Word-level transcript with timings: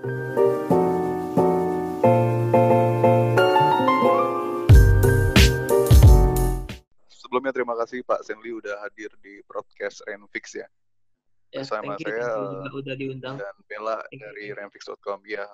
Sebelumnya 0.00 0.32
terima 7.52 7.76
kasih 7.76 8.00
Pak 8.08 8.24
Senli 8.24 8.56
udah 8.56 8.80
hadir 8.80 9.12
di 9.20 9.44
broadcast 9.44 10.00
Renfix 10.08 10.56
ya. 10.56 10.64
Ya, 11.52 11.60
Bersama 11.60 12.00
you, 12.00 12.08
saya 12.08 12.32
you 12.32 12.80
udah 12.80 12.96
diundang. 12.96 13.36
dan 13.36 13.52
Bella 13.68 14.00
Thank 14.08 14.24
dari 14.24 14.56
renfix.com 14.56 15.20
ya. 15.28 15.44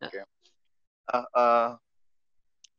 Ya. 0.00 0.08
Oke. 0.08 0.24
Ah, 1.04 1.28
ah, 1.36 1.76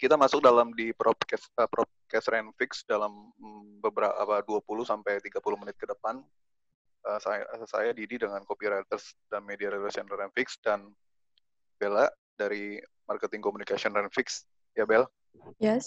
kita 0.01 0.17
masuk 0.17 0.41
dalam 0.41 0.73
di 0.73 0.89
broadcast 0.89 1.53
uh, 1.61 1.69
broadcast 1.69 2.33
Renfix 2.33 2.81
dalam 2.89 3.13
mm, 3.37 3.77
beberapa 3.77 4.17
apa, 4.17 4.41
20 4.41 4.57
sampai 4.89 5.21
30 5.21 5.61
menit 5.61 5.77
ke 5.77 5.85
depan. 5.85 6.17
Uh, 7.05 7.21
saya 7.21 7.45
saya 7.69 7.93
Didi 7.93 8.17
dengan 8.17 8.41
copywriters 8.49 9.13
dan 9.29 9.45
media 9.45 9.69
relation 9.69 10.09
Renfix 10.09 10.57
dan 10.65 10.89
Bella 11.77 12.09
dari 12.33 12.81
marketing 13.05 13.45
communication 13.45 13.93
Renfix. 13.93 14.49
Ya 14.75 14.83
Bel, 14.83 15.07
Yes. 15.61 15.85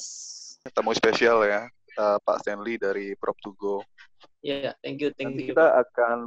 tamu 0.73 0.97
spesial 0.97 1.45
ya 1.45 1.69
uh, 1.99 2.17
Pak 2.23 2.41
Stanley 2.47 2.79
dari 2.81 3.13
Prop2Go. 3.19 3.83
Ya, 4.41 4.73
thank 4.81 5.03
you, 5.03 5.11
thank 5.19 5.35
Nanti 5.35 5.45
you. 5.45 5.49
kita 5.53 5.67
akan 5.83 6.19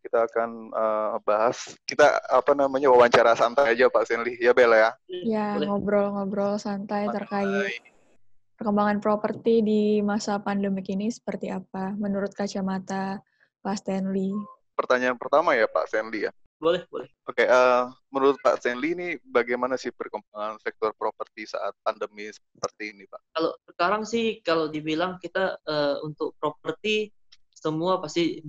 kita 0.00 0.26
akan 0.26 0.50
uh, 0.72 1.20
bahas 1.22 1.76
kita 1.84 2.24
apa 2.32 2.56
namanya 2.56 2.88
wawancara 2.88 3.36
santai 3.36 3.76
aja 3.76 3.86
Pak 3.92 4.04
Stanley. 4.08 4.36
Ya 4.42 4.50
Bel 4.50 4.72
ya. 4.74 4.90
Ya, 5.08 5.46
Boleh. 5.56 5.66
ngobrol-ngobrol 5.70 6.58
santai 6.58 7.06
terkait 7.12 7.80
perkembangan 8.60 9.00
properti 9.00 9.64
di 9.64 9.82
masa 10.04 10.36
pandemik 10.36 10.84
ini 10.92 11.08
seperti 11.08 11.48
apa 11.48 11.96
menurut 11.96 12.36
kacamata 12.36 13.24
Pak 13.60 13.76
Stanley? 13.80 14.32
Pertanyaan 14.76 15.16
pertama 15.20 15.52
ya 15.52 15.68
Pak 15.68 15.88
Stanley 15.88 16.28
ya. 16.28 16.32
Boleh, 16.60 16.84
boleh. 16.92 17.08
Oke, 17.24 17.48
eh, 17.48 17.84
menurut 18.12 18.36
Pak 18.44 18.60
Stanley 18.60 18.92
ini 18.92 19.08
bagaimana 19.24 19.80
sih 19.80 19.88
perkembangan 19.92 20.60
sektor 20.60 20.92
properti 20.92 21.48
saat 21.48 21.72
pandemi 21.80 22.28
seperti 22.28 22.92
ini, 22.92 23.08
Pak? 23.08 23.20
Kalau 23.32 23.52
sekarang 23.64 24.02
sih 24.04 24.44
kalau 24.44 24.68
dibilang 24.68 25.16
kita 25.16 25.56
eh, 25.64 25.96
untuk 26.04 26.36
properti 26.36 27.08
semua 27.56 28.00
pasti 28.00 28.40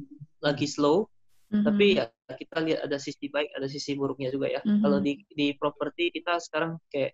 lagi 0.43 0.67
slow, 0.67 1.07
Mhm. 1.51 1.63
tapi 1.67 1.85
ya 1.99 2.07
kita 2.31 2.57
lihat 2.63 2.79
ada 2.87 2.95
sisi 2.95 3.27
baik, 3.27 3.51
ada 3.55 3.67
sisi 3.67 3.91
buruknya 3.95 4.31
juga 4.31 4.47
ya. 4.47 4.63
Mhm. 4.63 4.79
Kalau 4.83 4.97
di 5.03 5.19
di 5.35 5.51
properti 5.55 6.11
kita 6.15 6.39
sekarang 6.39 6.79
kayak 6.87 7.11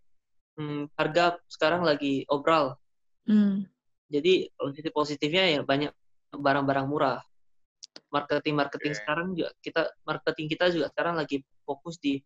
hmm, 0.57 0.93
harga 0.97 1.37
sekarang 1.49 1.81
lagi 1.85 2.25
obral. 2.29 2.77
Hmm. 3.25 3.65
Jadi 4.09 4.49
positif 4.53 4.91
positifnya 4.93 5.43
ya 5.57 5.59
banyak 5.61 5.93
barang-barang 6.33 6.85
murah. 6.89 7.21
Marketing 8.07 8.55
marketing 8.55 8.93
Oke. 8.95 8.99
sekarang 9.03 9.27
juga 9.35 9.49
kita 9.59 9.81
marketing 10.07 10.47
kita 10.47 10.65
juga 10.71 10.87
sekarang 10.95 11.19
lagi 11.19 11.43
fokus 11.67 11.99
di 11.99 12.19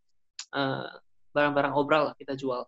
eh, 0.53 0.91
barang-barang 1.31 1.73
obral 1.73 2.11
lah 2.11 2.15
kita 2.19 2.37
jual. 2.37 2.61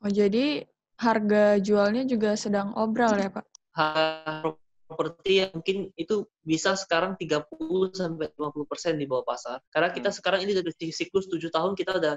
Oh, 0.00 0.10
jadi 0.12 0.64
harga 0.96 1.60
jualnya 1.60 2.08
juga 2.08 2.32
sedang 2.38 2.72
obral 2.72 3.20
ya, 3.20 3.28
Pak? 3.28 3.44
Harga 3.76 4.56
properti 4.86 5.42
yang 5.42 5.50
mungkin 5.50 5.90
itu 5.98 6.24
bisa 6.46 6.78
sekarang 6.78 7.18
30 7.18 7.90
sampai 7.90 8.30
50 8.38 8.70
persen 8.70 8.94
di 8.96 9.04
bawah 9.04 9.26
pasar. 9.26 9.58
Karena 9.68 9.90
kita 9.90 10.08
Hmm. 10.14 10.16
sekarang 10.16 10.40
ini 10.46 10.54
dari 10.54 10.70
siklus 10.94 11.26
7 11.26 11.50
tahun 11.50 11.74
kita 11.74 11.98
udah 12.00 12.14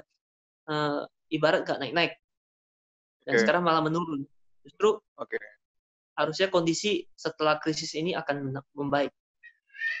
eh, 0.70 1.00
ibarat 1.34 1.66
gak 1.66 1.82
naik-naik. 1.82 2.14
Dan 3.26 3.34
Oke. 3.36 3.42
sekarang 3.42 3.62
malah 3.66 3.82
menurun. 3.82 4.22
Justru 4.62 5.02
Oke, 5.18 5.36
harusnya 6.14 6.46
kondisi 6.52 7.04
setelah 7.16 7.58
krisis 7.58 7.90
ini 7.98 8.14
akan 8.14 8.54
membaik. 8.76 9.10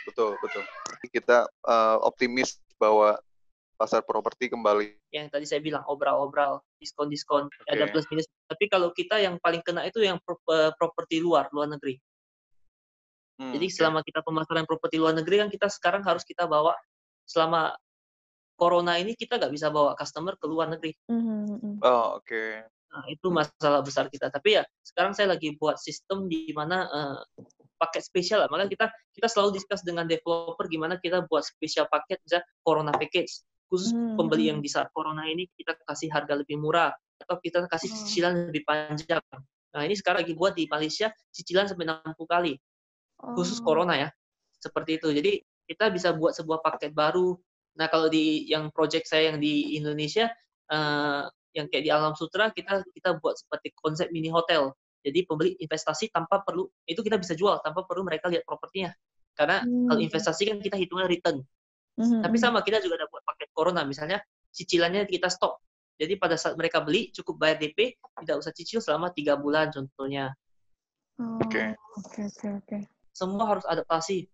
Betul, 0.06 0.36
betul. 0.40 0.64
Kita 1.10 1.46
eh, 1.46 1.96
optimis 2.04 2.58
bahwa 2.80 3.18
pasar 3.80 4.04
properti 4.04 4.52
kembali. 4.52 5.00
yang 5.10 5.26
tadi 5.32 5.48
saya 5.48 5.58
bilang 5.64 5.82
obral-obral, 5.88 6.60
diskon-diskon, 6.78 7.48
ada 7.66 7.88
Oke. 7.88 7.96
plus 7.96 8.06
minus. 8.12 8.28
Tapi 8.46 8.68
kalau 8.68 8.92
kita 8.92 9.18
yang 9.18 9.40
paling 9.40 9.64
kena 9.64 9.88
itu 9.88 10.04
yang 10.04 10.20
pro- 10.22 10.44
eh, 10.52 10.70
properti 10.76 11.18
luar, 11.18 11.48
luar 11.50 11.66
negeri. 11.66 11.96
Hmm, 13.40 13.56
Jadi 13.56 13.66
selama 13.72 14.04
kita 14.04 14.20
pemasaran 14.20 14.68
properti 14.68 15.00
luar 15.00 15.16
negeri 15.16 15.40
kan 15.40 15.48
kita 15.48 15.66
sekarang 15.72 16.04
harus 16.04 16.22
kita 16.28 16.44
bawa 16.44 16.76
selama 17.24 17.72
corona 18.60 19.00
ini 19.00 19.16
kita 19.16 19.40
nggak 19.40 19.48
bisa 19.48 19.72
bawa 19.72 19.96
customer 19.96 20.36
ke 20.36 20.44
luar 20.44 20.68
negeri. 20.68 20.92
Mhm, 21.08 21.38
mhm. 21.56 21.72
Oh, 21.80 22.20
oke. 22.20 22.44
Nah, 22.90 23.04
itu 23.08 23.26
masalah 23.32 23.80
besar 23.80 24.12
kita. 24.12 24.28
Tapi 24.28 24.60
ya 24.60 24.62
sekarang 24.84 25.16
saya 25.16 25.32
lagi 25.32 25.56
buat 25.56 25.80
sistem 25.80 26.28
di 26.28 26.52
mana 26.52 26.84
eh, 26.84 27.18
paket 27.80 28.04
spesial 28.04 28.44
lah. 28.44 28.48
Makanya 28.52 28.68
kita 28.68 28.86
kita 29.16 29.26
selalu 29.32 29.56
discuss 29.56 29.80
dengan 29.80 30.04
developer 30.04 30.68
gimana 30.68 31.00
kita 31.00 31.24
buat 31.26 31.42
spesial 31.48 31.88
paket 31.88 32.20
misalnya 32.28 32.44
corona 32.60 32.92
package 32.92 33.40
khusus 33.72 33.96
Hmm, 33.96 34.18
pembeli 34.20 34.46
hmm. 34.46 34.50
yang 34.52 34.58
di 34.60 34.68
saat 34.68 34.92
corona 34.92 35.24
ini 35.24 35.48
kita 35.56 35.78
kasih 35.88 36.12
harga 36.12 36.36
lebih 36.36 36.60
murah 36.60 36.92
atau 37.24 37.40
kita 37.40 37.64
kasih 37.70 37.88
Oh. 37.88 37.96
cicilan 38.04 38.52
lebih 38.52 38.66
panjang. 38.68 39.22
Nah, 39.70 39.82
ini 39.86 39.94
sekarang 39.94 40.26
lagi 40.26 40.34
buat 40.34 40.52
di 40.58 40.66
Malaysia 40.68 41.08
cicilan 41.32 41.70
sampai 41.70 41.86
60 41.88 42.26
kali 42.28 42.52
khusus 43.38 43.62
Oh. 43.62 43.72
corona 43.72 43.94
ya. 43.96 44.08
Seperti 44.60 45.00
itu. 45.00 45.08
Jadi 45.14 45.32
kita 45.70 45.88
bisa 45.88 46.12
buat 46.12 46.34
sebuah 46.34 46.60
paket 46.60 46.90
baru. 46.92 47.38
Nah, 47.78 47.86
kalau 47.86 48.10
di 48.10 48.44
yang 48.50 48.68
project 48.74 49.06
saya 49.06 49.30
yang 49.32 49.38
di 49.38 49.78
Indonesia 49.78 50.28
eh, 50.70 51.22
yang 51.54 51.66
kayak 51.70 51.82
di 51.86 51.90
Alam 51.90 52.14
Sutra 52.18 52.50
kita 52.54 52.82
kita 52.94 53.18
buat 53.22 53.38
seperti 53.38 53.70
konsep 53.78 54.10
mini 54.10 54.30
hotel. 54.30 54.74
Jadi 55.00 55.24
pembeli 55.24 55.56
investasi 55.56 56.12
tanpa 56.12 56.44
perlu 56.44 56.68
itu 56.84 57.00
kita 57.00 57.16
bisa 57.16 57.32
jual 57.32 57.56
tanpa 57.64 57.88
perlu 57.88 58.04
mereka 58.04 58.28
lihat 58.28 58.44
propertinya. 58.44 58.92
Karena 59.32 59.64
kalau 59.64 59.96
Hmm. 60.00 60.06
investasi 60.06 60.42
kan 60.52 60.58
kita 60.60 60.76
hitungnya 60.76 61.08
return. 61.08 61.40
Mhm, 61.96 62.20
Tapi 62.20 62.36
mhm. 62.36 62.42
sama 62.44 62.60
kita 62.60 62.84
juga 62.84 63.00
ada 63.00 63.08
buat 63.08 63.24
paket 63.24 63.48
corona 63.56 63.80
misalnya 63.84 64.20
cicilannya 64.52 65.08
kita 65.08 65.32
stop. 65.32 65.60
Jadi 65.96 66.16
pada 66.16 66.36
saat 66.36 66.56
mereka 66.56 66.80
beli 66.80 67.12
cukup 67.12 67.36
bayar 67.36 67.60
DP, 67.60 67.96
tidak 68.24 68.36
usah 68.40 68.52
cicil 68.56 68.80
selama 68.80 69.12
tiga 69.12 69.36
bulan 69.36 69.68
contohnya. 69.68 70.32
Oh, 71.20 71.36
Oke. 71.44 71.76
Oke, 72.00 72.20
oke, 72.24 72.46
oke. 72.64 72.78
Semua 73.12 73.44
harus 73.44 73.64
adaptasi. 73.68 74.24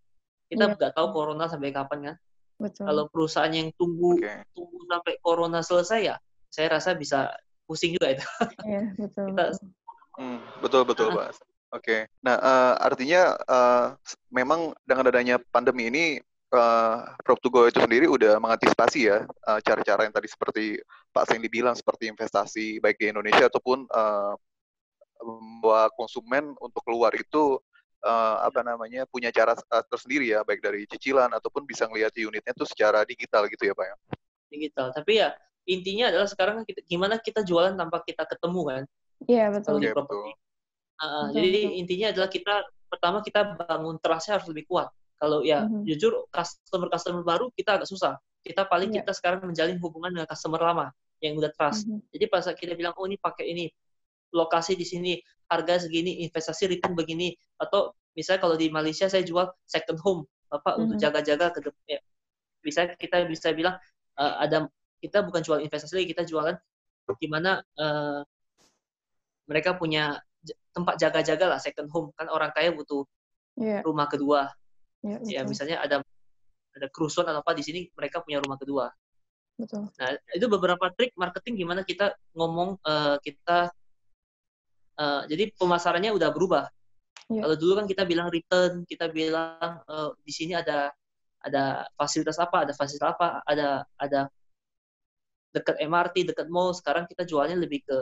Kita 0.46 0.70
Iya. 0.70 0.74
nggak 0.78 0.92
tahu 0.94 1.10
corona 1.10 1.50
sampai 1.50 1.74
kapan 1.74 1.98
kan. 2.12 2.16
Betul. 2.62 2.86
Kalau 2.86 3.04
perusahaan 3.10 3.50
yang 3.50 3.74
tunggu 3.74 4.14
Oke. 4.22 4.46
tunggu 4.54 4.78
sampai 4.86 5.14
corona 5.18 5.58
selesai 5.60 6.00
ya, 6.06 6.16
saya 6.46 6.78
rasa 6.78 6.94
bisa 6.94 7.34
pusing 7.66 7.98
juga 7.98 8.14
itu. 8.14 8.22
Iya, 8.62 8.94
betul. 8.94 9.26
kita- 9.34 9.50
betul. 9.58 9.70
Hmm, 10.16 10.40
betul, 10.64 10.82
betul, 10.88 11.12
Ah. 11.12 11.28
Pak. 11.28 11.44
Oke. 11.76 12.08
Nah, 12.24 12.36
eh, 12.40 12.74
artinya 12.80 13.36
s- 14.00 14.16
memang 14.32 14.72
dengan 14.86 15.10
adanya 15.10 15.36
pandemi 15.50 15.90
ini 15.90 16.04
eh, 16.46 16.96
Prop2Go 17.26 17.66
itu 17.66 17.82
sendiri 17.82 18.06
udah 18.06 18.38
mengantisipasi 18.38 19.10
ya 19.10 19.26
eh, 19.26 19.60
cara-cara 19.66 20.06
yang 20.06 20.14
tadi 20.14 20.30
seperti 20.30 20.78
Pak 21.10 21.26
Sandy 21.26 21.50
bilang 21.50 21.74
seperti 21.74 22.06
investasi 22.06 22.78
baik 22.78 22.96
di 23.02 23.10
Indonesia 23.10 23.50
ataupun 23.50 23.82
eh, 23.82 24.34
membawa 25.20 25.90
konsumen 25.98 26.54
untuk 26.62 26.86
keluar 26.86 27.10
itu 27.18 27.58
eh, 28.00 28.36
apa 28.46 28.62
namanya 28.62 29.04
punya 29.10 29.34
cara 29.34 29.58
tersendiri 29.90 30.32
ya 30.32 30.46
baik 30.46 30.62
dari 30.62 30.86
cicilan 30.86 31.34
ataupun 31.34 31.66
bisa 31.66 31.90
ngelihat 31.90 32.14
unitnya 32.14 32.54
tuh 32.54 32.64
secara 32.64 33.02
digital 33.02 33.50
gitu 33.50 33.66
ya 33.66 33.74
Pak 33.74 33.86
ya. 33.90 33.96
digital. 34.46 34.94
Tapi 34.94 35.12
ya 35.18 35.34
intinya 35.66 36.14
adalah 36.14 36.30
sekarang 36.30 36.62
kita, 36.62 36.78
gimana 36.86 37.18
kita 37.18 37.42
jualan 37.42 37.74
tanpa 37.74 38.00
kita 38.06 38.22
ketemu 38.22 38.60
kan. 38.64 38.82
Iya, 39.26 39.44
Kalau 39.50 39.58
betul. 39.58 39.74
Oke, 39.82 39.88
properti. 39.92 40.30
Uh, 40.96 41.28
Betul, 41.28 41.34
jadi 41.36 41.60
betul. 41.60 41.80
intinya 41.84 42.06
adalah 42.14 42.30
kita 42.32 42.54
pertama 42.88 43.18
kita 43.20 43.40
bangun 43.58 43.96
trustnya 44.00 44.32
harus 44.40 44.48
lebih 44.48 44.64
kuat. 44.64 44.88
Kalau 45.20 45.44
ya 45.44 45.64
Mhm. 45.68 45.84
jujur 45.84 46.12
customer 46.32 46.88
customer 46.88 47.22
baru 47.24 47.52
kita 47.52 47.76
agak 47.80 47.88
susah. 47.88 48.16
Kita 48.40 48.64
paling 48.64 48.94
Iya. 48.94 49.02
kita 49.04 49.12
sekarang 49.12 49.44
menjalin 49.44 49.76
hubungan 49.82 50.14
dengan 50.14 50.28
customer 50.30 50.60
lama 50.62 50.86
yang 51.20 51.36
udah 51.36 51.50
trust. 51.52 51.84
Mhm. 51.84 52.00
Jadi 52.14 52.24
pas 52.30 52.44
kita 52.48 52.72
bilang 52.78 52.94
oh 52.96 53.04
ini 53.04 53.16
pakai 53.20 53.44
ini 53.50 53.64
lokasi 54.32 54.76
di 54.76 54.84
sini 54.88 55.12
harga 55.48 55.84
segini 55.84 56.24
investasi 56.26 56.66
return 56.68 56.92
begini 56.96 57.32
atau 57.60 57.92
misalnya 58.16 58.40
kalau 58.42 58.56
di 58.58 58.68
Malaysia 58.72 59.06
saya 59.06 59.22
jual 59.22 59.46
second 59.64 60.00
home 60.02 60.22
bapak 60.48 60.78
untuk 60.80 60.96
Mhm. 60.96 61.02
jaga-jaga 61.02 61.46
ke 61.52 61.60
depan 61.60 61.84
ya, 61.90 62.00
bisa 62.62 62.80
kita 62.96 63.26
bisa 63.26 63.50
bilang 63.52 63.76
eh, 64.16 64.34
ada 64.42 64.64
kita 64.96 65.20
bukan 65.22 65.44
jual 65.44 65.58
investasi 65.60 65.92
lagi 65.92 66.08
kita 66.16 66.24
jualan 66.24 66.56
gimana 67.20 67.60
eh, 67.76 68.20
mereka 69.46 69.74
punya 69.78 70.18
tempat 70.70 71.00
jaga-jaga 71.00 71.56
lah 71.56 71.58
second 71.58 71.88
home 71.90 72.12
kan 72.14 72.28
orang 72.30 72.52
kaya 72.54 72.70
butuh 72.70 73.06
Iya, 73.56 73.80
rumah 73.88 74.04
kedua 74.04 74.52
iya, 75.00 75.16
ya 75.24 75.40
betul. 75.40 75.48
misalnya 75.56 75.76
ada 75.80 75.96
ada 76.76 76.86
kerusuhan 76.92 77.24
atau 77.32 77.40
apa 77.40 77.56
di 77.56 77.64
sini 77.64 77.80
mereka 77.96 78.20
punya 78.20 78.36
rumah 78.44 78.60
kedua 78.60 78.92
Betul. 79.56 79.88
Nah, 79.88 80.12
itu 80.36 80.46
beberapa 80.52 80.92
trik 80.92 81.16
marketing 81.16 81.64
gimana 81.64 81.80
kita 81.80 82.12
ngomong 82.36 82.76
eh, 82.84 83.16
kita 83.24 83.72
eh, 85.00 85.22
jadi 85.32 85.48
pemasarannya 85.56 86.12
udah 86.12 86.28
berubah. 86.28 86.68
Iya. 87.32 87.42
Kalau 87.42 87.56
dulu 87.56 87.72
kan 87.82 87.86
kita 87.88 88.04
bilang 88.04 88.28
return, 88.28 88.84
kita 88.84 89.08
bilang 89.08 89.80
eh, 89.88 90.10
di 90.20 90.32
sini 90.32 90.52
ada 90.52 90.92
ada 91.40 91.88
fasilitas 91.96 92.36
apa, 92.36 92.68
ada 92.68 92.76
fasilitas 92.76 93.16
apa, 93.16 93.40
ada 93.48 93.88
ada 93.96 94.28
dekat 95.56 95.80
MRT, 95.80 96.36
dekat 96.36 96.52
mall. 96.52 96.76
Sekarang 96.76 97.08
kita 97.08 97.24
jualnya 97.24 97.56
lebih 97.56 97.80
ke 97.80 97.98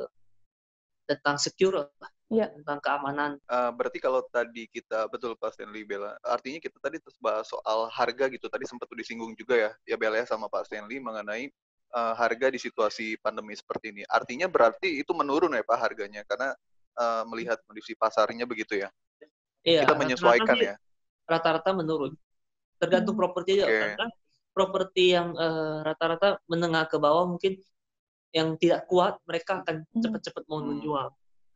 tentang 1.04 1.36
secure, 1.36 1.76
lah, 1.76 2.10
Iya. 2.32 2.48
tentang 2.56 2.80
keamanan. 2.80 3.36
Eh, 3.36 3.70
berarti 3.76 3.98
kalau 4.00 4.24
tadi 4.32 4.64
kita 4.72 5.06
betul 5.12 5.36
Pak 5.36 5.54
Stanley 5.54 5.84
Bella, 5.84 6.16
artinya 6.24 6.58
kita 6.58 6.80
tadi 6.80 6.96
terus 6.98 7.16
bahas 7.20 7.44
soal 7.46 7.86
harga 7.92 8.26
gitu. 8.32 8.48
Tadi 8.48 8.64
sempat 8.64 8.88
tuh 8.88 8.96
disinggung 8.96 9.36
juga 9.36 9.54
ya, 9.54 9.70
ya 9.84 9.96
Bella 10.00 10.24
ya 10.24 10.26
sama 10.26 10.48
Pak 10.48 10.66
Stanley 10.66 10.98
mengenai 10.98 11.52
uh, 11.92 12.12
harga 12.16 12.48
di 12.48 12.58
situasi 12.58 13.20
pandemi 13.20 13.52
seperti 13.54 13.92
ini. 13.92 14.02
Artinya 14.08 14.48
berarti 14.48 14.98
itu 15.04 15.12
menurun 15.12 15.52
ya 15.52 15.62
Pak 15.62 15.78
harganya 15.78 16.24
karena 16.24 16.56
uh, 16.98 17.22
melihat 17.28 17.60
kondisi 17.68 17.92
pasarnya 17.94 18.48
begitu 18.48 18.80
ya. 18.80 18.88
Iya. 19.64 19.88
Kita 19.88 19.96
menyesuaikan 19.96 20.56
rata-rata 20.56 20.68
ya. 20.68 20.74
Rata-rata 21.24 21.70
menurun. 21.72 22.12
Tergantung 22.76 23.16
Hmm. 23.16 23.22
properti 23.24 23.50
aja. 23.60 23.64
Oke. 23.64 23.80
Karena 23.96 24.06
properti 24.54 25.04
yang 25.10 25.34
eh, 25.34 25.78
rata-rata 25.82 26.38
menengah 26.46 26.86
ke 26.86 26.94
bawah 27.00 27.26
mungkin 27.26 27.58
yang 28.34 28.58
tidak 28.58 28.90
kuat 28.90 29.16
mereka 29.24 29.62
akan 29.62 29.86
Hmm. 29.86 30.02
cepat-cepat 30.02 30.42
mau 30.50 30.58
Hmm. 30.58 30.74
menjual. 30.74 31.06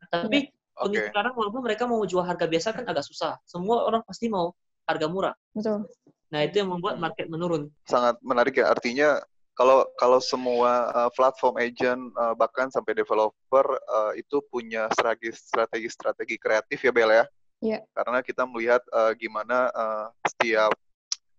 Tapi 0.07 0.49
kondisi 0.71 1.11
sekarang 1.11 1.35
walaupun 1.35 1.61
mereka 1.61 1.83
mau 1.83 1.99
jual 2.07 2.23
harga 2.23 2.47
biasa 2.47 2.71
kan 2.71 2.87
agak 2.87 3.03
susah. 3.03 3.35
Semua 3.43 3.83
orang 3.83 3.99
pasti 4.07 4.31
mau 4.31 4.55
harga 4.87 5.05
murah. 5.11 5.35
Betul. 5.51 5.91
Nah 6.31 6.39
itu 6.47 6.63
yang 6.63 6.71
membuat 6.71 6.95
Hmm. 6.95 7.03
market 7.11 7.27
menurun. 7.27 7.67
Sangat 7.83 8.15
menarik 8.23 8.55
ya. 8.55 8.71
Artinya 8.71 9.19
kalau 9.59 9.83
kalau 9.99 10.23
semua 10.23 10.87
uh, 10.95 11.11
platform 11.11 11.59
agent 11.59 11.99
uh, 12.15 12.31
bahkan 12.31 12.71
sampai 12.71 12.95
developer 12.95 13.65
uh, 13.91 14.15
itu 14.15 14.39
punya 14.47 14.87
strategi 14.95 15.35
strategi 15.35 15.91
strategi 15.91 16.35
kreatif 16.39 16.79
ya 16.79 16.91
Bel 16.95 17.11
ya. 17.11 17.25
Iya. 17.59 17.79
Karena 17.91 18.23
kita 18.23 18.47
melihat 18.47 18.79
uh, 18.95 19.11
gimana 19.19 19.67
uh, 19.75 20.07
setiap 20.23 20.71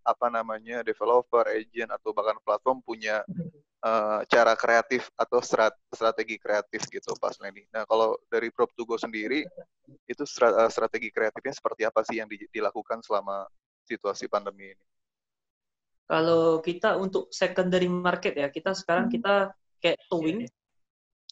apa 0.05 0.27
namanya 0.29 0.85
developer, 0.85 1.49
agent 1.49 1.89
atau 1.89 2.13
bahkan 2.13 2.37
platform 2.45 2.85
punya 2.85 3.25
uh, 3.85 4.21
cara 4.29 4.53
kreatif 4.57 5.09
atau 5.17 5.41
strat- 5.41 5.79
strategi 5.93 6.37
kreatif 6.37 6.87
gitu 6.89 7.17
Pak 7.17 7.41
Lenny. 7.41 7.65
Nah 7.73 7.85
kalau 7.89 8.17
dari 8.29 8.53
Prop 8.53 8.71
to 8.77 8.85
Go 8.85 9.01
sendiri 9.01 9.45
itu 10.07 10.23
stra- 10.25 10.67
uh, 10.67 10.71
strategi 10.71 11.09
kreatifnya 11.09 11.55
seperti 11.57 11.83
apa 11.89 12.01
sih 12.05 12.21
yang 12.21 12.29
di- 12.29 12.49
dilakukan 12.53 13.01
selama 13.05 13.49
situasi 13.89 14.29
pandemi 14.31 14.73
ini? 14.77 14.85
Kalau 16.11 16.59
kita 16.59 16.99
untuk 16.99 17.31
secondary 17.31 17.87
market 17.87 18.35
ya, 18.35 18.51
kita 18.51 18.75
sekarang 18.75 19.07
Hmm. 19.07 19.15
kita 19.15 19.35
kayak 19.79 19.99
towing. 20.11 20.43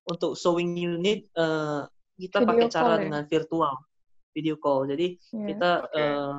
Untuk 0.08 0.38
sewing 0.38 0.72
unit 0.72 1.28
eh, 1.36 1.80
kita 2.16 2.40
Video 2.40 2.48
pakai 2.48 2.66
cara 2.72 2.94
ya? 2.96 3.00
dengan 3.04 3.22
virtual 3.28 3.74
video 4.32 4.56
call. 4.56 4.88
Jadi 4.88 5.20
Iya. 5.34 5.46
kita 5.52 5.70
Oke. 5.84 5.98
eh, 5.98 6.38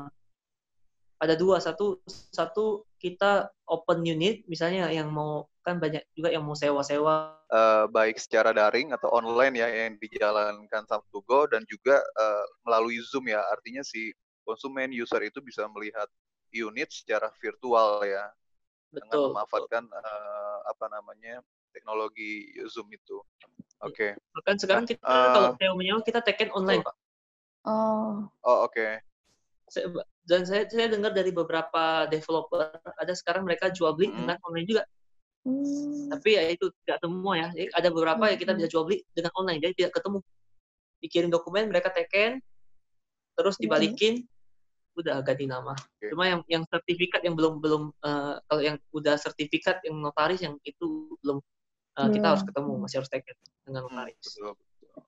ada 1.20 1.36
dua 1.36 1.60
satu 1.60 2.00
satu 2.08 2.88
kita 3.00 3.48
open 3.66 4.04
unit 4.04 4.44
misalnya 4.46 4.92
yang 4.92 5.10
mau 5.10 5.48
kan 5.63 5.80
banyak 5.80 6.04
juga 6.13 6.30
yang 6.30 6.44
mau 6.44 6.54
sewa-sewa 6.54 7.40
uh, 7.50 7.86
baik 7.88 8.19
secara 8.19 8.51
daring 8.51 8.92
atau 8.92 9.10
online 9.16 9.56
ya 9.57 9.68
yang 9.68 9.96
dijalankan 9.98 10.84
sama 10.86 11.06
Tugo 11.10 11.48
dan 11.48 11.63
juga 11.66 12.04
uh, 12.19 12.46
melalui 12.68 13.00
Zoom 13.00 13.31
ya 13.31 13.40
artinya 13.50 13.81
si 13.81 14.12
konsumen 14.44 14.92
user 14.92 15.24
itu 15.24 15.40
bisa 15.40 15.63
melihat 15.72 16.06
unit 16.51 16.90
secara 16.92 17.31
virtual 17.40 18.04
ya 18.04 18.28
dengan 18.90 19.07
betul, 19.10 19.22
betul. 19.24 19.30
memanfaatkan 19.31 19.84
uh, 19.94 20.57
apa 20.68 20.86
namanya 20.90 21.36
teknologi 21.72 22.50
Zoom 22.68 22.90
itu. 22.92 23.22
Oke. 23.80 24.12
bahkan 24.36 24.60
sekarang 24.60 24.84
kita 24.84 25.00
eh, 25.00 25.31
kalau 25.31 25.56
sewa 25.56 25.74
menyewa 25.80 26.04
kita 26.04 26.19
taken 26.19 26.52
online 26.52 26.84
pak 26.84 26.92
Oh. 27.68 28.28
Oh 28.44 28.57
oke. 28.68 28.88
Saya- 29.68 29.92
dan 30.30 30.46
saya 30.46 30.70
saya 30.70 30.88
dengar 30.94 31.10
dari 31.12 31.34
beberapa 31.34 32.06
developer 32.06 32.70
ada 33.02 33.14
sekarang 33.18 33.44
mereka 33.44 33.74
jual 33.74 33.98
beli 33.98 34.14
Hmm. 34.14 34.24
dengan 34.24 34.38
online 34.46 34.68
juga 34.70 34.84
Hmm. 35.42 36.12
tapi 36.14 36.36
ya 36.38 36.44
itu 36.52 36.70
tidak 36.86 37.00
semua 37.02 37.34
ya 37.40 37.48
Jadi 37.50 37.70
ada 37.74 37.90
beberapa 37.90 38.24
yang 38.30 38.38
kita 38.40 38.52
Hmm. 38.54 38.60
bisa 38.62 38.68
jual 38.70 38.84
beli 38.86 39.02
dengan 39.12 39.31
online 39.34 39.60
jadi 39.60 39.74
tidak 39.74 39.92
ketemu 39.98 40.18
dikirim 41.00 41.30
dokumen 41.34 41.64
mereka 41.72 41.90
teken 41.90 42.38
terus 43.34 43.58
Hmm. 43.58 43.64
dibalikin 43.66 44.14
udah 45.00 45.24
ganti 45.24 45.48
nama 45.48 45.72
Oke. 45.74 46.12
cuma 46.12 46.28
yang 46.28 46.42
yang 46.52 46.64
sertifikat 46.68 47.24
yang 47.24 47.34
belum 47.34 47.64
belum 47.64 47.84
eh, 48.04 48.36
kalau 48.46 48.62
yang 48.62 48.76
udah 48.92 49.16
sertifikat 49.16 49.80
yang 49.88 49.96
notaris 49.98 50.44
yang 50.44 50.60
itu 50.62 51.16
belum 51.24 51.40
eh, 51.98 52.10
kita 52.12 52.20
Belum. 52.20 52.30
harus 52.36 52.44
ketemu 52.44 52.72
masih 52.84 52.96
harus 53.00 53.10
teken 53.10 53.36
dengan 53.64 53.81
Hmm, 53.88 53.96
notaris 53.96 54.20
betul. 54.20 54.54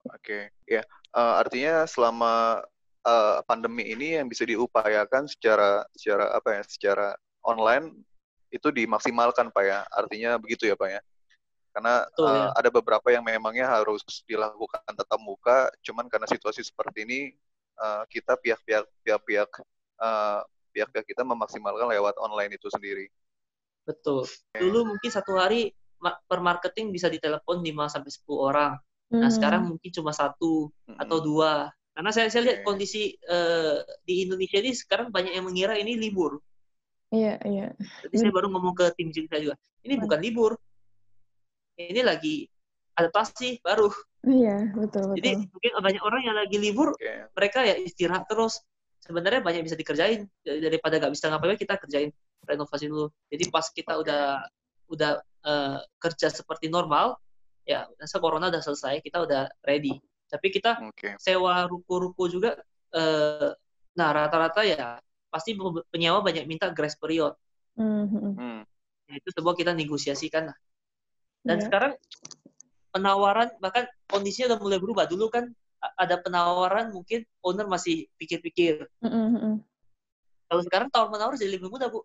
Oke. 0.08 0.40
Ya. 0.64 0.88
Uh, 1.12 1.44
artinya 1.44 1.84
selama 1.84 2.64
uh, 3.06 3.42
pandemi 3.46 3.90
ini 3.92 4.18
yang 4.20 4.28
bisa 4.28 4.46
diupayakan 4.46 5.30
secara 5.30 5.86
secara 5.96 6.34
apa 6.36 6.60
ya? 6.60 6.64
Secara 6.66 7.08
online 7.46 7.94
itu 8.52 8.68
dimaksimalkan 8.70 9.50
Pak 9.54 9.64
ya. 9.64 9.80
Artinya 9.90 10.38
begitu 10.42 10.68
ya 10.68 10.76
Pak 10.76 10.90
ya. 10.90 11.02
Karena 11.72 12.04
Betul, 12.04 12.28
uh, 12.28 12.36
ya. 12.36 12.46
ada 12.60 12.70
beberapa 12.70 13.08
yang 13.14 13.24
memangnya 13.24 13.68
harus 13.72 14.04
dilakukan 14.28 14.84
tatap 14.92 15.22
muka, 15.24 15.72
cuman 15.86 16.12
karena 16.12 16.28
situasi 16.28 16.68
seperti 16.68 17.08
ini 17.08 17.20
uh, 17.80 18.04
kita 18.12 18.36
pihak-pihak 18.38 18.86
pihak-pihak 19.02 19.50
uh, 20.02 20.44
pihak-pihak 20.72 21.06
kita 21.08 21.24
memaksimalkan 21.24 21.88
lewat 21.92 22.16
online 22.20 22.56
itu 22.56 22.68
sendiri. 22.72 23.08
betul 23.82 24.30
dulu 24.54 24.94
mungkin 24.94 25.10
satu 25.10 25.42
hari 25.42 25.74
per 26.30 26.40
marketing 26.40 26.94
bisa 26.94 27.10
ditelepon 27.10 27.66
5 27.66 27.94
sampai 27.98 28.12
10 28.14 28.30
orang 28.38 28.74
nah 29.12 29.28
Hmm. 29.28 29.28
sekarang 29.28 29.62
mungkin 29.68 29.92
cuma 29.92 30.16
satu 30.16 30.72
atau 30.96 31.18
dua 31.20 31.68
karena 32.02 32.10
saya 32.18 32.34
saya 32.34 32.42
lihat 32.50 32.58
Oke. 32.62 32.66
kondisi 32.66 33.14
eh, 33.14 33.78
di 34.02 34.26
Indonesia 34.26 34.58
ini 34.58 34.74
sekarang 34.74 35.14
banyak 35.14 35.38
yang 35.38 35.46
mengira 35.46 35.78
ini 35.78 35.94
libur 36.02 36.42
Iya, 37.12 37.38
iya. 37.44 37.68
Jadi 38.08 38.16
saya 38.18 38.32
baru 38.32 38.48
ngomong 38.50 38.72
ke 38.72 38.88
tim 38.96 39.12
saya 39.12 39.44
juga, 39.44 39.56
ini 39.84 40.00
Hmm. 40.00 40.04
bukan 40.08 40.20
libur, 40.24 40.52
ini 41.76 42.02
lagi 42.02 42.48
adaptasi 42.96 43.60
baru. 43.60 43.92
Iya, 44.24 44.72
betul, 44.72 45.20
Jadi 45.20 45.30
betul. 45.44 45.52
mungkin 45.52 45.72
banyak 45.92 46.04
orang 46.08 46.22
yang 46.24 46.38
lagi 46.40 46.56
libur, 46.56 46.96
Oke. 46.96 47.28
mereka 47.36 47.68
ya 47.68 47.76
istirahat 47.76 48.32
terus. 48.32 48.64
Sebenarnya 49.04 49.44
banyak 49.44 49.68
bisa 49.68 49.76
dikerjain 49.76 50.24
daripada 50.46 51.04
nggak 51.04 51.12
bisa 51.12 51.28
ngapain 51.28 51.60
kita 51.60 51.76
kerjain 51.84 52.16
renovasi 52.48 52.88
dulu. 52.88 53.12
Jadi 53.28 53.44
pas 53.52 53.68
kita 53.68 54.00
Oke. 54.00 54.08
udah 54.08 54.24
udah 54.88 55.12
eh, 55.52 55.80
kerja 56.00 56.32
seperti 56.32 56.72
normal, 56.72 57.20
ya 57.68 57.92
rasa 58.00 58.24
corona 58.24 58.48
udah 58.48 58.64
selesai, 58.64 59.04
kita 59.04 59.20
udah 59.28 59.52
ready. 59.68 60.00
Tapi 60.32 60.48
kita 60.48 60.80
Oke. 60.80 61.20
sewa 61.20 61.68
ruko-ruko 61.68 62.32
juga, 62.32 62.56
eh, 62.96 63.52
nah 64.00 64.10
rata-rata 64.16 64.64
ya 64.64 64.96
pasti 65.28 65.56
penyewa 65.92 66.24
banyak 66.24 66.48
minta 66.48 66.72
grace 66.72 66.96
period. 66.96 67.36
Hmm, 67.76 68.08
hmm. 68.08 68.64
Nah, 69.12 69.16
itu 69.20 69.30
sebuah 69.36 69.60
kita 69.60 69.76
negosiasikan 69.76 70.52
lah. 70.52 70.58
Dan 71.44 71.60
Iya. 71.60 71.66
sekarang 71.68 71.94
penawaran 72.96 73.52
bahkan 73.60 73.88
kondisinya 74.08 74.56
udah 74.56 74.60
mulai 74.64 74.80
berubah. 74.80 75.06
Dulu 75.12 75.28
kan 75.28 75.52
ada 76.00 76.16
penawaran 76.20 76.96
mungkin 76.96 77.28
owner 77.44 77.68
masih 77.68 78.08
pikir-pikir. 78.16 78.88
Hmm, 79.04 79.12
hmm, 79.12 79.40
hmm. 79.40 79.56
Kalau 80.48 80.62
sekarang 80.68 80.88
tawar 80.92 81.12
menawar 81.12 81.36
jadi 81.36 81.60
lebih 81.60 81.68
mudah 81.72 81.92
bu. 81.92 82.04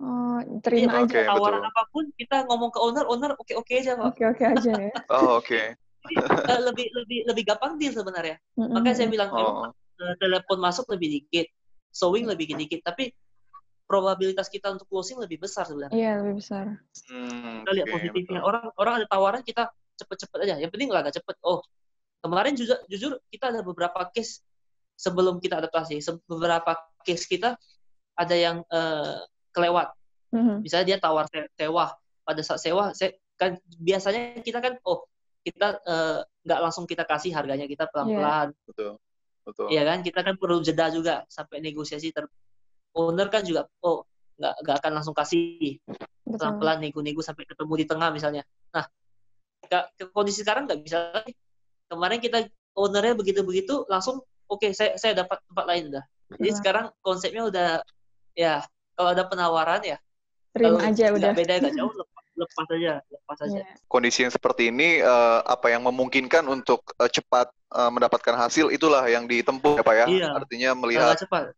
Oh, 0.00 0.40
Iya, 0.40 0.64
terima 0.64 1.04
Oke, 1.04 1.12
aja. 1.12 1.28
tawaran 1.28 1.60
betul. 1.60 1.70
apa 1.76 1.82
pun 1.92 2.04
kita 2.16 2.36
ngomong 2.48 2.70
ke 2.72 2.78
owner, 2.80 3.04
owner 3.04 3.32
oke-oke 3.36 3.72
aja 3.76 3.92
pak. 4.00 4.16
Oke, 4.16 4.24
oke 4.24 4.44
aja 4.48 4.72
ya. 4.72 4.92
Oh 5.12 5.36
oke. 5.36 5.52
Jadi, 5.52 5.76
eh, 6.18 6.60
lebih 6.60 6.86
lebih 6.94 7.18
lebih 7.30 7.44
gampang 7.46 7.78
deal 7.78 7.94
sebenarnya. 7.94 8.36
Hmm, 8.58 8.70
Makanya 8.74 8.96
saya 8.96 9.08
bilang 9.08 9.30
Oh. 9.30 9.70
eh, 10.00 10.14
telepon 10.18 10.58
masuk 10.58 10.88
lebih 10.90 11.08
dikit, 11.20 11.46
sewing 11.92 12.26
lebih 12.26 12.50
dikit, 12.56 12.80
tapi 12.82 13.12
probabilitas 13.84 14.46
kita 14.46 14.70
untuk 14.70 14.86
closing 14.86 15.18
lebih 15.18 15.42
besar 15.42 15.66
sebenarnya. 15.66 15.98
Iya, 15.98 16.12
lebih 16.22 16.34
besar. 16.38 16.64
Hmm, 17.10 17.66
kita 17.66 17.70
lihat 17.74 17.86
oke, 17.90 17.94
positifnya 17.98 18.40
betul. 18.40 18.48
orang 18.48 18.64
orang 18.78 18.94
ada 19.02 19.06
tawaran 19.10 19.42
kita 19.42 19.62
cepet-cepet 19.98 20.38
aja 20.46 20.54
yang 20.62 20.70
penting 20.72 20.88
agak 20.94 21.12
cepet 21.12 21.36
oh 21.44 21.60
kemarin 22.24 22.56
juga 22.56 22.80
jujur 22.88 23.20
kita 23.28 23.52
ada 23.52 23.60
beberapa 23.60 24.00
case 24.16 24.40
sebelum 24.96 25.36
kita 25.44 25.60
adaptasi 25.60 26.00
beberapa 26.24 26.72
case 27.04 27.28
kita 27.28 27.58
ada 28.16 28.34
yang 28.36 28.64
eh, 28.64 29.20
kelewat 29.52 29.92
Hmm, 30.30 30.46
hmm. 30.46 30.58
misalnya 30.62 30.86
dia 30.94 30.98
tawar 31.02 31.26
se- 31.26 31.50
sewa 31.58 31.90
pada 32.22 32.40
saat 32.46 32.62
sewa 32.62 32.94
saya 32.94 33.18
kan 33.34 33.58
biasanya 33.66 34.38
kita 34.46 34.62
kan 34.62 34.78
oh 34.86 35.02
kita 35.40 35.80
eh, 35.84 36.20
nggak 36.44 36.60
langsung 36.60 36.84
kita 36.84 37.04
kasih 37.08 37.32
harganya 37.32 37.64
kita 37.64 37.88
pelan-pelan 37.88 38.52
Betul. 38.68 39.00
Betul. 39.40 39.66
Iya 39.72 39.82
kan 39.88 39.98
kita 40.04 40.20
kan 40.20 40.34
perlu 40.36 40.60
jeda 40.60 40.92
juga 40.92 41.24
sampai 41.26 41.64
negosiasi 41.64 42.12
ter 42.12 42.28
owner 42.92 43.26
kan 43.32 43.42
juga 43.42 43.66
oh 43.80 44.04
nggak 44.40 44.54
nggak 44.64 44.76
akan 44.84 44.92
langsung 45.00 45.16
kasih 45.16 45.80
pelan-pelan 46.24 46.80
nego-nego 46.80 47.20
sampai 47.20 47.44
ketemu 47.48 47.72
di 47.76 47.86
tengah 47.88 48.08
misalnya. 48.12 48.42
Nah, 48.72 48.84
ke, 49.64 49.78
ke 49.96 50.04
kondisi 50.12 50.40
sekarang 50.44 50.64
nggak 50.68 50.80
bisa 50.80 51.12
lagi. 51.12 51.32
Kemarin 51.90 52.18
kita 52.22 52.46
ownernya 52.76 53.18
begitu-begitu 53.18 53.84
langsung 53.90 54.22
oke 54.46 54.70
saya 54.72 54.94
saya 54.96 55.24
dapat 55.24 55.42
tempat 55.44 55.64
lain 55.66 55.82
udah. 55.92 56.04
Jadi 56.30 56.40
Betul. 56.46 56.58
sekarang 56.62 56.84
konsepnya 57.02 57.42
udah 57.50 57.68
ya 58.38 58.62
kalau 58.94 59.10
ada 59.12 59.24
penawaran 59.26 59.82
ya 59.82 59.98
Terima 60.50 60.82
aja 60.82 61.04
nggak 61.10 61.18
udah. 61.18 61.32
beda 61.34 61.54
nggak 61.62 61.74
jauh 61.78 61.94
lepas, 61.94 62.19
lepas 62.40 62.66
aja 62.72 63.04
lepas 63.04 63.38
aja. 63.44 63.60
Iya. 63.60 63.74
Kondisi 63.84 64.24
yang 64.24 64.32
seperti 64.32 64.72
ini 64.72 65.04
eh, 65.04 65.40
apa 65.44 65.68
yang 65.68 65.84
memungkinkan 65.84 66.48
untuk 66.48 66.80
eh, 66.96 67.10
cepat 67.12 67.52
eh, 67.52 67.90
mendapatkan 67.92 68.34
hasil 68.40 68.72
itulah 68.72 69.04
yang 69.04 69.28
ditempuh 69.28 69.76
ya 69.76 69.84
Pak 69.84 69.94
ya. 69.94 70.06
Iya. 70.08 70.28
Artinya 70.32 70.70
melihat 70.80 71.20
cepat. 71.20 71.52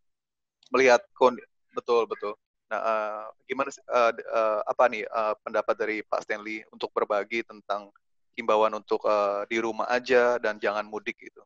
melihat 0.74 1.00
kondi 1.14 1.40
betul 1.70 2.10
betul. 2.10 2.34
Nah, 2.68 2.80
eh, 2.82 3.24
gimana 3.46 3.70
eh, 3.70 4.10
d- 4.18 4.26
eh, 4.26 4.60
apa 4.66 4.84
nih 4.90 5.04
eh, 5.06 5.34
pendapat 5.46 5.74
dari 5.78 5.96
Pak 6.02 6.26
Stanley 6.26 6.66
untuk 6.74 6.90
berbagi 6.90 7.46
tentang 7.46 7.94
himbauan 8.34 8.72
untuk 8.74 9.04
eh, 9.06 9.46
di 9.46 9.62
rumah 9.62 9.86
aja 9.92 10.42
dan 10.42 10.58
jangan 10.58 10.82
mudik 10.88 11.16
gitu. 11.22 11.44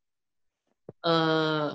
eh 1.06 1.68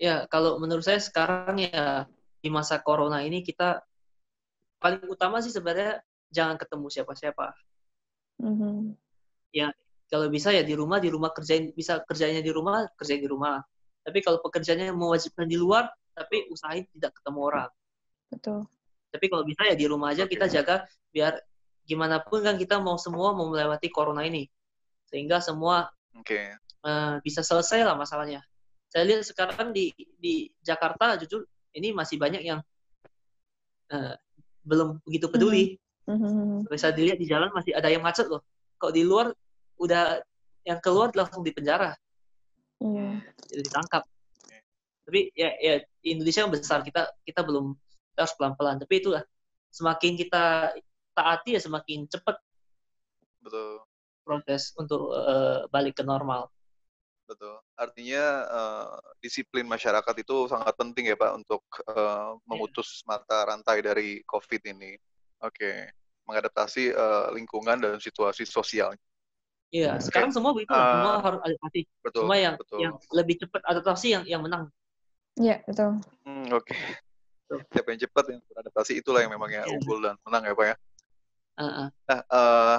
ya 0.00 0.24
kalau 0.32 0.56
menurut 0.56 0.84
saya 0.84 1.00
sekarang 1.00 1.60
ya 1.60 2.08
di 2.40 2.48
masa 2.48 2.80
corona 2.80 3.20
ini 3.20 3.44
kita 3.44 3.84
paling 4.80 5.04
utama 5.08 5.44
sih 5.44 5.52
sebenarnya 5.52 6.00
jangan 6.30 6.56
ketemu 6.56 6.86
siapa-siapa. 6.88 7.46
Mhm. 8.40 8.96
Ya 9.52 9.74
kalau 10.10 10.26
bisa 10.26 10.50
ya 10.50 10.66
di 10.66 10.74
rumah 10.74 10.98
di 10.98 11.06
rumah 11.06 11.30
kerjain 11.30 11.70
bisa 11.70 12.02
kerjanya 12.02 12.42
di 12.42 12.50
rumah 12.50 12.86
kerjain 12.98 13.22
di 13.22 13.30
rumah. 13.30 13.62
Tapi 14.00 14.18
kalau 14.24 14.40
pekerjaannya 14.40 14.96
mewajibkan 14.96 15.44
di 15.44 15.60
luar, 15.60 15.92
tapi 16.16 16.48
usahain 16.48 16.88
tidak 16.96 17.14
ketemu 17.20 17.40
orang. 17.46 17.70
Betul. 18.32 18.64
Tapi 19.10 19.26
kalau 19.28 19.44
bisa 19.44 19.62
ya 19.66 19.76
di 19.76 19.86
rumah 19.86 20.14
aja 20.14 20.24
kita 20.24 20.46
jaga 20.50 20.86
biar 21.10 21.36
gimana 21.84 22.22
pun 22.22 22.42
kan 22.46 22.54
kita 22.54 22.78
mau 22.78 22.94
semua 22.96 23.34
mau 23.34 23.50
melewati 23.50 23.90
corona 23.90 24.22
ini. 24.26 24.46
Sehingga 25.10 25.42
semua 25.42 25.90
Oke. 26.14 26.54
eh, 26.58 27.14
bisa 27.22 27.42
selesai 27.42 27.82
lah 27.86 27.94
masalahnya. 27.98 28.42
Saya 28.90 29.06
lihat 29.06 29.22
sekarang 29.26 29.70
di 29.70 29.94
di 30.18 30.50
Jakarta 30.62 31.14
jujur 31.22 31.46
ini 31.74 31.94
masih 31.94 32.18
banyak 32.18 32.42
yang 32.42 32.58
eh, 33.94 34.14
belum 34.66 35.02
begitu 35.06 35.30
peduli. 35.30 35.78
Mhm. 36.10 36.66
Bisa 36.66 36.90
dilihat 36.90 37.18
di 37.20 37.26
jalan 37.30 37.50
masih 37.54 37.72
ada 37.76 37.86
yang 37.86 38.02
macet 38.02 38.26
loh. 38.26 38.42
Kalau 38.80 38.92
di 38.94 39.02
luar 39.06 39.30
udah 39.78 40.18
yang 40.66 40.80
keluar 40.82 41.08
langsung 41.14 41.40
di 41.40 41.52
penjara, 41.54 41.96
Iya. 42.80 43.20
jadi 43.48 43.62
ditangkap. 43.64 44.02
Tapi 45.06 45.20
ya 45.34 45.50
ya 45.58 45.74
Indonesia 46.06 46.46
yang 46.46 46.52
besar 46.52 46.86
kita 46.86 47.10
kita 47.26 47.40
belum 47.42 47.74
kita 48.14 48.20
harus 48.26 48.34
pelan-pelan. 48.36 48.78
Tapi 48.78 48.94
itulah 49.00 49.22
semakin 49.72 50.12
kita 50.14 50.74
taati 51.16 51.58
ya 51.58 51.60
semakin 51.60 52.06
cepat 52.06 52.38
Betul. 53.42 53.82
proses 54.22 54.70
untuk 54.76 55.12
eh, 55.16 55.66
balik 55.72 55.98
ke 56.00 56.04
normal. 56.06 56.46
Betul. 57.26 57.58
Artinya 57.74 58.24
eh, 58.46 58.96
disiplin 59.22 59.66
masyarakat 59.66 60.14
itu 60.20 60.46
sangat 60.46 60.74
penting 60.76 61.10
ya 61.10 61.16
Pak 61.18 61.32
untuk 61.42 61.62
eh, 61.90 62.30
memutus 62.46 63.02
mata 63.08 63.48
rantai 63.48 63.82
dari 63.82 64.22
COVID 64.24 64.62
ini. 64.70 64.94
Oke. 65.42 65.90
Mengadaptasi 66.30 66.94
eh, 66.94 67.26
lingkungan 67.34 67.76
dan 67.82 67.98
situasi 67.98 68.46
sosial. 68.46 68.94
Iya, 69.74 69.98
Oke. 69.98 70.06
sekarang 70.10 70.30
semua 70.30 70.54
begitu. 70.54 70.70
Eh, 70.70 70.78
semua 70.78 71.18
harus 71.18 71.40
adaptasi. 71.42 71.80
Betul. 72.02 72.20
Semua 72.26 72.36
yang 72.38 72.54
betul. 72.54 72.78
yang 72.78 72.94
lebih 73.10 73.34
cepat 73.42 73.62
adaptasi 73.66 74.06
yang 74.14 74.22
yang 74.30 74.42
menang. 74.46 74.70
Iya, 75.38 75.62
betul. 75.66 75.98
Hmm, 76.26 76.46
Oke. 76.54 76.74
Betul. 77.46 77.58
Siapa 77.74 77.88
yang 77.90 78.00
cepat 78.06 78.24
yang 78.30 78.40
beradaptasi 78.46 78.92
itulah 79.02 79.20
yang 79.26 79.32
memangnya 79.34 79.66
Iya. 79.66 79.74
unggul 79.74 79.98
dan 80.06 80.14
menang 80.22 80.42
ya 80.46 80.54
Pak 80.54 80.66
ya. 80.70 80.76
Heeh. 81.60 81.86
Nah, 82.06 82.20
eh, 82.22 82.78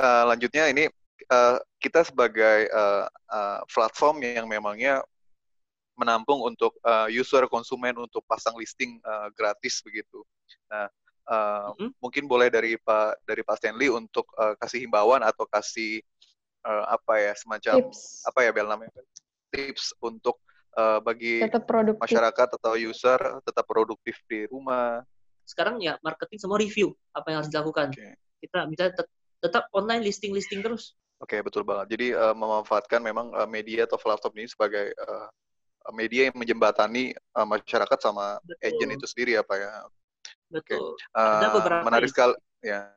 eh, 0.00 0.24
lanjutnya 0.28 0.64
ini 0.72 0.84
eh, 1.28 1.56
kita 1.80 2.00
sebagai 2.08 2.58
eh, 2.68 3.06
eh, 3.08 3.60
platform 3.68 4.24
yang 4.24 4.48
memangnya 4.48 5.04
menampung 5.96 6.40
untuk 6.44 6.76
eh, 6.80 7.08
user 7.12 7.44
konsumen 7.48 7.96
untuk 8.00 8.24
pasang 8.24 8.56
listing 8.56 8.96
eh, 9.00 9.28
gratis 9.36 9.84
begitu. 9.84 10.24
Nah, 10.68 10.88
eh, 11.30 11.68
Mhm. 11.78 11.88
mungkin 12.02 12.24
boleh 12.26 12.50
dari 12.50 12.74
Pak 12.74 13.22
dari 13.22 13.46
Pak 13.46 13.56
Stanley 13.62 13.86
untuk 13.88 14.26
eh, 14.34 14.54
kasih 14.58 14.82
himbauan 14.82 15.22
atau 15.22 15.46
kasih 15.46 16.02
eh, 16.60 16.84
apa 16.90 17.14
ya 17.16 17.32
semacam 17.38 17.86
Tips. 17.86 18.26
apa 18.26 18.38
ya 18.44 18.50
bel 18.50 18.66
namanya 18.66 18.92
tips 19.50 19.94
untuk 20.02 20.42
eh, 20.74 20.98
bagi 21.00 21.42
masyarakat 21.98 22.48
atau 22.58 22.72
user 22.74 23.18
tetap 23.46 23.64
produktif 23.66 24.18
di 24.26 24.46
rumah. 24.46 25.02
Sekarang 25.46 25.82
ya 25.82 25.98
marketing 26.02 26.38
semua 26.38 26.58
review 26.58 26.94
apa 27.10 27.26
yang 27.34 27.38
harus 27.42 27.50
dilakukan. 27.50 27.90
Oke. 27.90 28.14
Kita 28.40 28.66
bisa 28.70 28.84
tet- 28.94 29.14
tetap 29.40 29.66
online 29.74 30.04
listing-listing 30.04 30.62
terus. 30.62 30.94
Oke, 31.20 31.36
betul 31.44 31.66
banget. 31.66 31.92
Jadi 31.98 32.06
eh, 32.14 32.34
memanfaatkan 32.34 33.00
memang 33.02 33.34
eh, 33.34 33.48
media 33.50 33.84
atau 33.84 33.98
platform 33.98 34.34
ini 34.40 34.48
sebagai 34.48 34.94
eh, 34.94 35.28
media 35.90 36.30
yang 36.30 36.36
menjembatani 36.38 37.12
eh, 37.12 37.46
masyarakat 37.46 37.98
sama 37.98 38.38
Betul. 38.46 38.62
agent 38.62 38.90
itu 38.94 39.06
sendiri 39.10 39.30
ya, 39.36 39.42
Pak 39.42 39.56
ya. 39.58 39.70
Betul. 40.50 40.98
Eh, 40.98 41.18
Ada 41.18 41.48
beberapa 41.54 41.82
menarik 41.86 42.10
sekali 42.10 42.34
ya. 42.60 42.90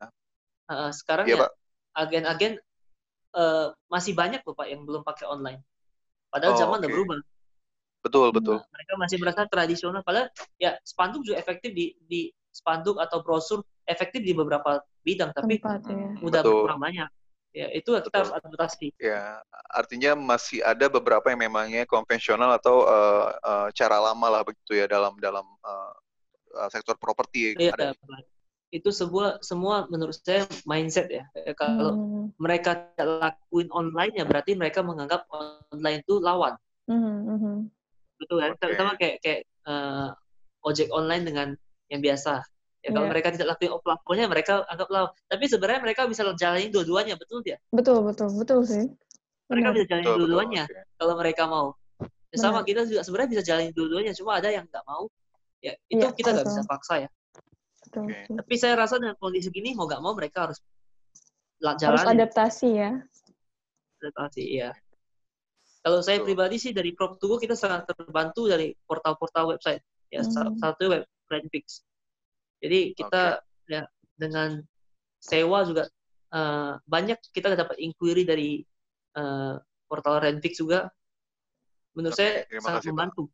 Heeh, 0.68 0.90
sekarang 0.92 1.26
Iya, 1.30 1.36
ya 1.38 1.42
Pak. 1.46 1.50
agen-agen 1.94 2.52
eh, 3.34 3.66
masih 3.90 4.12
banyak 4.14 4.40
loh 4.42 4.54
Pak 4.58 4.66
yang 4.70 4.82
belum 4.82 5.02
pakai 5.06 5.26
online. 5.30 5.60
Padahal 6.30 6.54
Oh, 6.54 6.58
zaman 6.58 6.78
udah 6.82 6.90
oke. 6.90 6.94
berubah. 6.98 7.18
Betul, 8.04 8.28
betul. 8.36 8.58
Nah, 8.60 8.68
mereka 8.74 8.92
masih 9.00 9.16
merasa 9.22 9.40
tradisional. 9.48 10.02
Padahal 10.04 10.28
ya 10.60 10.76
spanduk 10.84 11.24
juga 11.24 11.40
efektif 11.40 11.72
di 11.72 11.94
di 12.04 12.28
spanduk 12.52 13.00
atau 13.00 13.22
brosur 13.24 13.64
efektif 13.88 14.20
di 14.20 14.34
beberapa 14.36 14.82
bidang, 15.06 15.32
tapi 15.32 15.56
tempat 15.62 15.88
ya. 15.88 16.10
Udah 16.20 16.40
betul. 16.42 16.52
berkurang 16.52 16.80
banyak. 16.82 17.08
Ya 17.54 17.70
itu 17.70 17.86
kita 17.86 18.02
Betul. 18.02 18.18
harus 18.18 18.32
adaptasi. 18.34 18.86
Ya, 18.98 19.38
artinya 19.70 20.18
masih 20.18 20.58
ada 20.66 20.90
beberapa 20.90 21.30
yang 21.30 21.38
memangnya 21.46 21.86
konvensional 21.86 22.50
atau 22.58 22.82
eh, 22.82 23.26
eh, 23.30 23.68
cara 23.78 24.02
lama 24.02 24.26
lah 24.26 24.42
begitu 24.42 24.74
ya 24.74 24.90
dalam 24.90 25.14
dalam 25.22 25.46
eh, 25.46 25.92
eh, 26.54 26.68
sektor 26.70 26.94
properti 26.96 27.58
Iya, 27.58 27.74
ada. 27.74 27.92
itu 28.74 28.90
sebuah 28.90 29.38
semua 29.38 29.86
menurut 29.86 30.18
saya 30.18 30.46
mindset 30.66 31.06
ya. 31.06 31.26
Eh, 31.34 31.54
Kalau 31.54 31.94
Hmm. 31.94 32.26
mereka 32.42 32.90
tidak 32.98 33.06
lakuin 33.22 33.70
online 33.70 34.18
ya 34.18 34.24
berarti 34.26 34.58
mereka 34.58 34.82
menganggap 34.82 35.30
online 35.70 36.02
itu 36.02 36.18
lawan. 36.18 36.58
Mhm, 36.90 37.14
mhm. 37.38 37.54
Betul 38.18 38.36
kan? 38.42 38.50
Oke. 38.54 38.60
Terutama 38.62 38.90
kayak 38.98 39.16
kayak 39.22 39.40
eh, 39.64 40.08
ojek 40.66 40.88
online 40.90 41.24
dengan 41.24 41.48
yang 41.88 42.00
biasa. 42.02 42.42
Ya 42.84 42.92
kalau 42.92 43.08
Iya. 43.08 43.12
mereka 43.16 43.28
tidak 43.32 43.48
lakuin 43.56 43.72
offline 43.72 44.28
mereka 44.28 44.52
anggap 44.68 44.88
lawan. 44.92 45.10
Tapi 45.30 45.44
sebenarnya 45.48 45.80
mereka 45.80 46.04
bisa 46.04 46.22
jalanin 46.36 46.68
dua-duanya, 46.68 47.14
betul 47.16 47.40
dia? 47.40 47.56
Betul, 47.72 48.04
betul, 48.04 48.28
betul 48.36 48.60
sih. 48.68 48.84
Mereka 49.48 49.68
bisa 49.72 49.84
jalanin 49.88 50.10
dua-duanya 50.18 50.64
Oke. 50.68 50.82
kalau 50.98 51.14
mereka 51.16 51.42
mau. 51.48 51.66
Ya, 52.34 52.36
sama 52.42 52.66
kita 52.66 52.82
juga 52.90 53.06
sebenarnya 53.06 53.30
bisa 53.38 53.42
jalanin 53.46 53.72
dua-duanya, 53.72 54.12
cuma 54.18 54.36
ada 54.36 54.50
yang 54.50 54.66
nggak 54.66 54.82
mau. 54.84 55.06
Ya 55.64 55.72
itu 55.88 56.04
Iya, 56.04 56.12
kita 56.12 56.28
nggak 56.36 56.46
bisa 56.52 56.62
paksa 56.68 56.94
ya. 57.00 57.10
Betul, 57.88 58.02
Oke. 58.04 58.12
betul. 58.12 58.34
Tapi 58.44 58.54
saya 58.60 58.74
rasa 58.76 59.00
dengan 59.00 59.16
kondisi 59.16 59.48
gini 59.48 59.72
mau 59.72 59.88
nggak 59.88 60.02
mau 60.04 60.12
mereka 60.12 60.44
harus 60.48 60.60
la- 61.64 61.72
Harus 61.80 62.04
adaptasi 62.04 62.68
ya. 62.76 62.90
adaptasi 64.04 64.44
ya. 64.60 64.70
Kalau 65.80 66.04
saya 66.04 66.20
Betul. 66.20 66.36
pribadi 66.36 66.56
sih 66.60 66.72
dari 66.76 66.92
Prop2Go 66.92 67.40
kita 67.40 67.56
sangat 67.56 67.88
terbantu 67.88 68.44
dari 68.48 68.76
portal-portal 68.84 69.56
website. 69.56 69.80
Ya 70.12 70.20
Hmm. 70.20 70.52
satu 70.60 70.92
web 70.92 71.08
Brandfix. 71.24 71.80
Jadi 72.60 72.92
kita 72.92 73.40
ya 73.68 73.88
dengan 74.20 74.60
sewa 75.20 75.64
juga 75.64 75.88
eh, 76.34 76.72
banyak 76.84 77.18
kita 77.32 77.56
dapat 77.56 77.80
inquiry 77.80 78.28
dari 78.28 78.60
eh, 79.16 79.54
portal 79.88 80.20
Rentfix 80.20 80.60
juga. 80.60 80.92
Menurut 81.96 82.12
Oke, 82.16 82.20
saya 82.20 82.44
terima 82.48 82.66
sangat 82.68 82.82
membantu 82.90 83.30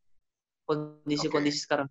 kondisi-kondisi 0.69 1.65
sekarang. 1.67 1.89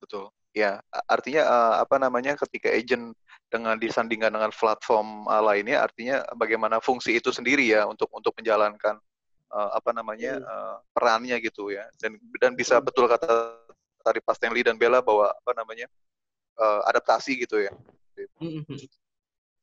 Betul. 0.00 0.32
Ya, 0.50 0.82
artinya 1.06 1.46
eh, 1.46 1.74
apa 1.86 2.02
namanya 2.02 2.34
ketika 2.34 2.66
agent 2.74 3.14
dengan 3.46 3.78
disandingkan 3.78 4.34
dengan 4.34 4.50
platform 4.50 5.30
eh, 5.30 5.42
lainnya, 5.46 5.78
artinya 5.86 6.26
bagaimana 6.34 6.82
fungsi 6.82 7.14
itu 7.14 7.30
sendiri 7.30 7.70
ya 7.70 7.86
untuk 7.86 8.10
untuk 8.10 8.34
menjalankan 8.34 8.98
eh, 9.54 9.70
apa 9.78 9.94
namanya 9.94 10.42
eh, 10.42 10.76
perannya 10.90 11.38
gitu 11.38 11.70
ya, 11.70 11.86
dan 12.02 12.18
dan 12.42 12.58
bisa 12.58 12.82
betul 12.82 13.06
kata 13.06 13.62
tadi 14.02 14.18
Pak 14.18 14.34
Stanley 14.40 14.66
dan 14.66 14.74
Bella 14.74 15.04
bahwa 15.04 15.30
apa 15.30 15.52
namanya 15.54 15.86
adaptasi 16.60 17.40
gitu 17.40 17.56
ya. 17.56 17.72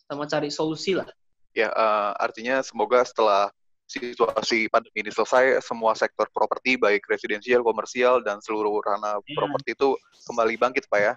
Sama 0.10 0.25
cari 0.25 0.50
solusi 0.50 0.98
lah. 0.98 1.06
Ya, 1.53 1.70
artinya 2.17 2.62
semoga 2.65 3.06
setelah 3.06 3.53
situasi 3.88 4.67
pandemi 4.67 5.08
ini 5.08 5.12
selesai, 5.12 5.63
semua 5.63 5.96
sektor 5.96 6.27
properti 6.29 6.75
baik 6.75 7.08
residensial, 7.08 7.63
komersial 7.63 8.20
dan 8.20 8.44
seluruh 8.44 8.84
ranah 8.84 9.24
Iya. 9.24 9.36
properti 9.39 9.70
itu 9.74 9.96
kembali 10.27 10.53
bangkit, 10.60 10.86
Pak 10.91 11.00
ya. 11.00 11.13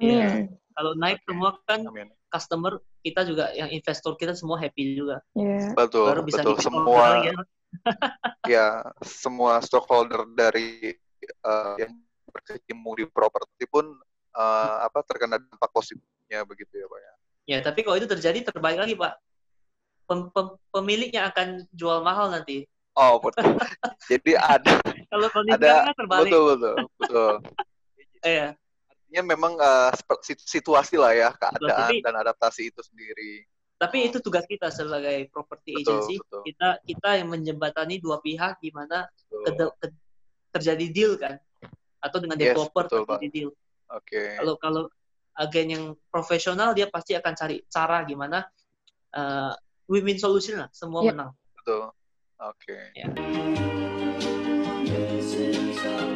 Iya. 0.00 0.28
Amin. 0.32 0.46
Kalau 0.74 0.92
naik 0.98 1.22
semua 1.22 1.54
kan 1.62 1.80
Amin. 1.86 2.10
customer 2.32 2.82
kita 3.04 3.22
juga 3.22 3.54
yang 3.54 3.70
investor 3.70 4.18
kita 4.18 4.34
semua 4.34 4.58
happy 4.58 4.98
juga. 4.98 5.22
Iya. 5.38 5.76
Betul, 5.76 6.08
Baru 6.10 6.22
bisa 6.26 6.42
betul. 6.42 6.56
Semua 6.58 7.04
ya. 7.22 7.34
ya 8.58 8.66
semua 9.04 9.62
stockholder 9.62 10.26
dari 10.34 10.96
eh, 11.22 11.74
yang 11.78 11.92
berkecimpung 12.32 12.98
di 12.98 13.04
properti 13.06 13.70
pun 13.70 13.86
eh, 14.34 14.76
apa 14.82 14.98
terkena 15.06 15.38
dampak 15.38 15.70
positifnya 15.70 16.42
begitu 16.42 16.74
ya 16.74 16.88
pak 16.90 16.98
ya. 16.98 17.14
Ya, 17.44 17.58
tapi 17.60 17.84
kalau 17.84 18.00
itu 18.00 18.08
terjadi 18.08 18.40
terbalik 18.40 18.80
lagi, 18.80 18.96
Pak. 18.96 19.20
Pem- 20.04 20.28
pem- 20.30 20.56
pemiliknya 20.68 21.32
akan 21.32 21.64
jual 21.72 22.04
mahal 22.04 22.28
nanti. 22.28 22.68
Oh 22.94 23.18
betul. 23.18 23.56
Jadi 24.06 24.36
ada 24.38 24.78
Kalau 25.12 25.28
ada 25.50 25.90
kan 25.90 25.94
terbalik. 25.96 26.30
betul 26.30 26.42
betul 26.56 26.76
betul. 27.00 27.34
Iya. 28.24 28.56
Artinya 28.88 29.22
memang 29.36 29.52
eh, 29.60 29.92
sit- 30.24 30.48
situasi 30.48 30.96
lah 30.96 31.12
ya 31.12 31.28
keadaan 31.36 32.00
dan 32.00 32.14
adaptasi 32.24 32.72
itu 32.72 32.80
sendiri. 32.80 33.44
Tapi 33.76 34.08
itu 34.08 34.16
tugas 34.24 34.48
kita 34.48 34.72
sebagai 34.72 35.28
property 35.28 35.76
Betul, 35.76 36.00
agency. 36.00 36.16
betul. 36.24 36.40
Kita 36.48 36.68
kita 36.88 37.10
yang 37.20 37.28
menjembatani 37.28 38.00
dua 38.00 38.24
pihak 38.24 38.64
di 38.64 38.72
mana 38.72 39.04
terjadi 40.54 40.86
deal 40.88 41.12
kan 41.20 41.36
atau 42.00 42.18
dengan 42.22 42.40
Yes, 42.40 42.54
developer 42.56 42.84
betul, 42.88 43.04
terjadi 43.04 43.28
deal. 43.28 43.50
Oke. 43.92 44.40
Kalau 44.40 44.54
kalau 44.56 44.82
agen 45.36 45.66
yang 45.68 45.84
profesional 46.08 46.72
dia 46.72 46.88
pasti 46.88 47.12
akan 47.12 47.32
cari 47.36 47.60
cara 47.68 48.06
gimana 48.08 48.46
eh, 49.12 49.52
win-win 49.86 50.18
solution 50.18 50.58
lah, 50.58 50.68
semua 50.72 51.02
Iya. 51.02 51.12
menang. 51.12 51.30
Betul. 51.60 51.82
Oke. 52.40 52.76
Ya. 52.94 53.08
This 54.84 55.34
is 55.34 55.78
our 55.82 56.13